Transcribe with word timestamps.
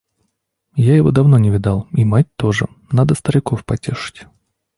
Я 0.77 0.95
его 0.95 1.11
давно 1.11 1.37
не 1.37 1.51
видал, 1.51 1.87
и 1.91 2.03
мать 2.05 2.25
тоже; 2.35 2.65
надо 2.91 3.13
стариков 3.13 3.63
потешить. 3.65 4.25